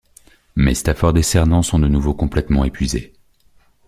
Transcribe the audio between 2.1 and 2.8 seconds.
complètement